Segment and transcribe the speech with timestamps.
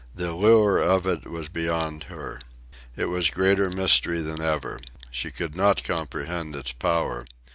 [0.15, 2.39] The lure of it was beyond her.
[2.95, 4.79] It was greater mystery than ever.
[5.11, 7.27] She could not comprehend its power.